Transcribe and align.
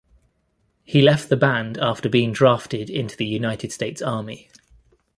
He 0.83 0.99
left 0.99 1.29
the 1.29 1.37
band 1.37 1.77
after 1.77 2.09
being 2.09 2.31
drafted 2.33 2.89
into 2.89 3.15
the 3.15 3.27
United 3.27 3.71
States 3.71 4.01
Army. 4.01 4.49